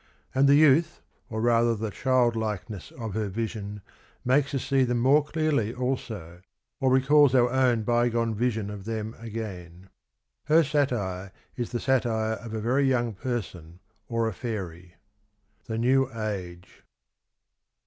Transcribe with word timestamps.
And 0.33 0.47
the 0.49 0.55
youth, 0.55 0.99
or 1.29 1.41
rather 1.41 1.75
the 1.75 1.91
childlikeness 1.91 2.89
of 2.93 3.13
her 3.13 3.27
vision, 3.27 3.83
makes 4.25 4.51
us 4.55 4.65
see 4.65 4.83
them 4.83 4.97
more 4.97 5.23
clearl}' 5.23 5.75
also, 5.79 6.41
or 6.79 6.89
recalls 6.89 7.35
our 7.35 7.51
own 7.51 7.83
bygone 7.83 8.33
vision 8.33 8.71
of 8.71 8.85
them 8.85 9.15
again.... 9.19 9.91
Her 10.45 10.63
satire 10.63 11.31
(is) 11.55 11.69
the 11.71 11.79
satire 11.79 12.33
of 12.33 12.55
a 12.55 12.59
very 12.61 12.89
young 12.89 13.13
person 13.13 13.79
or 14.09 14.27
a 14.27 14.33
fairy."— 14.33 14.95
The 15.67 15.77
New 15.77 16.11
Age. 16.11 16.83